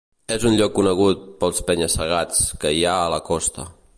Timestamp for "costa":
3.33-3.71